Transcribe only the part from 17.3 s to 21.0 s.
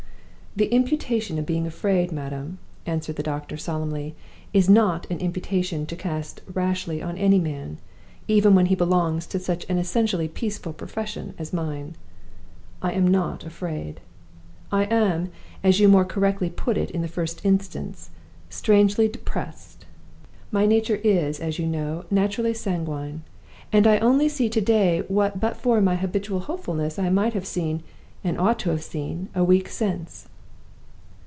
instance) strangely depressed. My nature